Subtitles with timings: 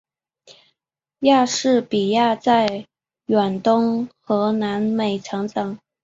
[1.21, 2.87] 莎士比亚在
[3.27, 5.77] 远东和南美成长。